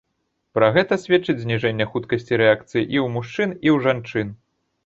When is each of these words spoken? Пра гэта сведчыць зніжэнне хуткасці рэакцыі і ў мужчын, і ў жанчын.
Пра 0.57 0.69
гэта 0.77 0.97
сведчыць 1.03 1.41
зніжэнне 1.43 1.87
хуткасці 1.91 2.39
рэакцыі 2.43 2.81
і 2.95 2.97
ў 3.03 3.05
мужчын, 3.19 3.49
і 3.67 3.69
ў 3.75 3.77
жанчын. 3.89 4.35